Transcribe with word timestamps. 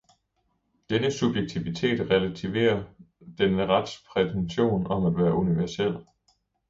Denne 0.89 1.11
subjektivitet 1.11 1.99
relativerer 2.09 2.83
denne 3.37 3.67
rets 3.67 4.03
prætention 4.09 4.87
om 4.87 5.05
at 5.05 5.17
være 5.17 5.33
universel. 5.35 5.97